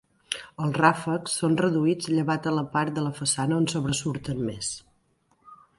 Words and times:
Els 0.63 0.77
ràfecs 0.81 1.35
són 1.41 1.57
reduïts 1.61 2.09
llevat 2.15 2.49
a 2.49 2.55
la 2.57 2.65
part 2.75 2.97
de 2.97 3.05
la 3.09 3.13
façana 3.21 3.61
on 3.61 3.71
sobresurten 3.77 4.45
més. 4.49 4.77